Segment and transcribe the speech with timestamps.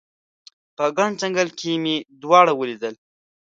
[0.75, 2.95] په ګڼ ځنګل کې مې دواړه ولیدل